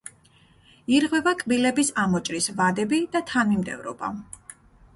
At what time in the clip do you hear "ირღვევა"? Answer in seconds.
0.99-1.33